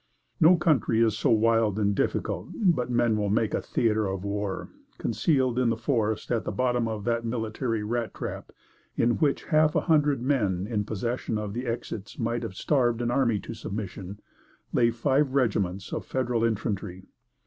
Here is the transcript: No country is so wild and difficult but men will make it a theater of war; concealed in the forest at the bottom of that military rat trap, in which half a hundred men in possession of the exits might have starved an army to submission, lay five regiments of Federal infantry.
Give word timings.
No 0.39 0.57
country 0.57 0.99
is 0.99 1.15
so 1.15 1.29
wild 1.29 1.77
and 1.77 1.93
difficult 1.93 2.49
but 2.55 2.89
men 2.89 3.15
will 3.17 3.29
make 3.29 3.53
it 3.53 3.57
a 3.57 3.61
theater 3.61 4.07
of 4.07 4.23
war; 4.23 4.69
concealed 4.97 5.59
in 5.59 5.69
the 5.69 5.77
forest 5.77 6.31
at 6.31 6.43
the 6.43 6.51
bottom 6.51 6.87
of 6.87 7.03
that 7.03 7.23
military 7.23 7.83
rat 7.83 8.11
trap, 8.15 8.51
in 8.95 9.19
which 9.19 9.43
half 9.43 9.75
a 9.75 9.81
hundred 9.81 10.19
men 10.19 10.65
in 10.65 10.85
possession 10.85 11.37
of 11.37 11.53
the 11.53 11.67
exits 11.67 12.17
might 12.17 12.41
have 12.41 12.55
starved 12.55 12.99
an 12.99 13.11
army 13.11 13.39
to 13.41 13.53
submission, 13.53 14.19
lay 14.73 14.89
five 14.89 15.35
regiments 15.35 15.93
of 15.93 16.03
Federal 16.03 16.43
infantry. 16.43 17.03